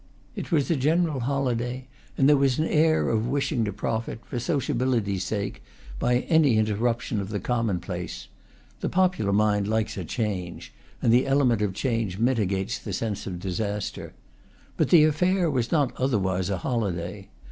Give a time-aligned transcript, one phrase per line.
[0.35, 1.85] It was a general holiday,
[2.17, 5.61] and there was an air of wishing to profit, for sociability's sake,
[5.99, 8.27] by any interruption of the common place
[8.79, 13.37] (the popular mind likes "a change," and the element of change mitigates the sense of
[13.39, 14.13] disaster);
[14.75, 17.27] but the affair was not otherwise a holiday.